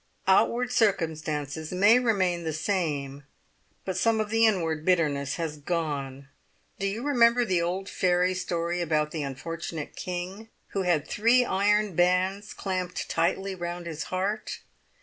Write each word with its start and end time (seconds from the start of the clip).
Outward 0.27 0.71
circumstances 0.71 1.71
may 1.71 1.99
remain 1.99 2.43
the 2.43 2.53
same, 2.53 3.23
but 3.85 3.95
some 3.95 4.19
of 4.19 4.31
the 4.31 4.47
inward 4.47 4.83
bitterness 4.83 5.35
has 5.35 5.57
gone! 5.57 6.27
Do 6.79 6.87
you 6.87 7.03
remember 7.03 7.45
the 7.45 7.61
old 7.61 7.87
fairy 7.87 8.33
story 8.33 8.81
about 8.81 9.11
the 9.11 9.21
unfortunate 9.21 9.95
king 9.95 10.49
who 10.69 10.81
had 10.81 11.07
three 11.07 11.45
iron 11.45 11.95
bands 11.95 12.51
clamped 12.51 13.11
tightly 13.11 13.53
round 13.53 13.85
his 13.85 14.05
heart? 14.05 14.61